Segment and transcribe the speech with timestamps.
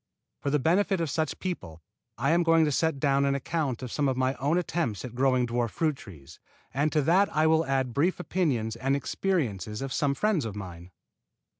[0.39, 1.79] For the benefit of such people
[2.17, 5.13] I am going to set down an account of some of my own attempts at
[5.13, 6.39] growing dwarf fruit trees,
[6.73, 10.89] and to that I will add brief opinions and experiences of some friends of mine.